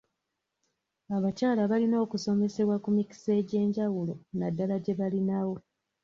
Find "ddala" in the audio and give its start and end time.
4.51-4.75